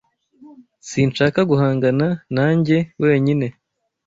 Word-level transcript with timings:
Sinshaka 0.89 1.39
guhangana 1.49 2.07
na 2.35 2.45
njye 2.57 2.77
wenyine. 3.03 3.47